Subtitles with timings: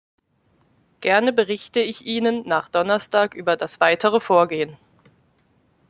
[1.01, 4.75] Gerne berichte ich Ihnen nach Donnerstag über das weitere Vorgehen.